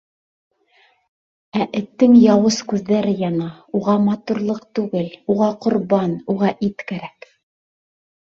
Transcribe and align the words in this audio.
Ә 1.57 1.65
эттең 1.79 2.13
яуыз 2.21 2.55
күҙҙәре 2.71 3.11
яна, 3.19 3.49
уға 3.79 3.95
матурлыҡ 4.07 4.65
түгел, 4.79 5.13
уға 5.35 5.51
ҡорбан, 5.67 6.15
уға 6.35 6.51
ит 6.69 6.83
кәрәк. 6.93 7.29